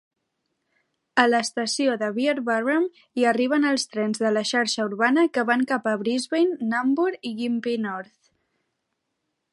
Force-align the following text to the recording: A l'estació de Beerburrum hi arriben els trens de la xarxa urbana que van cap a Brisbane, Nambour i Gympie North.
A 1.23 1.25
l'estació 1.33 1.97
de 2.03 2.09
Beerburrum 2.15 2.87
hi 3.21 3.27
arriben 3.33 3.69
els 3.73 3.85
trens 3.93 4.23
de 4.25 4.33
la 4.33 4.43
xarxa 4.53 4.89
urbana 4.89 5.29
que 5.37 5.47
van 5.53 5.65
cap 5.75 5.89
a 5.93 5.97
Brisbane, 6.05 6.59
Nambour 6.75 7.15
i 7.33 7.35
Gympie 7.43 7.87
North. 7.89 8.35